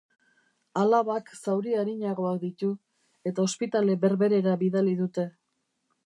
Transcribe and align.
Alabak 0.83 1.27
zauri 1.39 1.75
arinagoak 1.81 2.39
ditu, 2.43 2.69
eta 3.31 3.45
ospitale 3.49 3.97
berberera 4.07 4.55
bidali 4.63 4.97
dute. 5.03 5.27